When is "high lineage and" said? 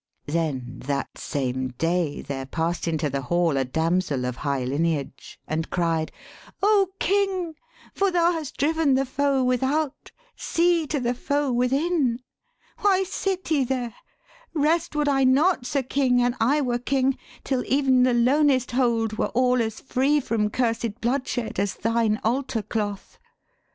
4.37-5.69